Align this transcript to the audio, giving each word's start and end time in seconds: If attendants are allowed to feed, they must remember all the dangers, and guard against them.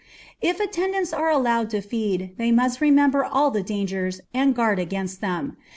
If 0.41 0.59
attendants 0.59 1.13
are 1.13 1.29
allowed 1.29 1.69
to 1.69 1.79
feed, 1.79 2.33
they 2.39 2.51
must 2.51 2.81
remember 2.81 3.23
all 3.23 3.51
the 3.51 3.61
dangers, 3.61 4.19
and 4.33 4.55
guard 4.55 4.79
against 4.79 5.21
them. 5.21 5.57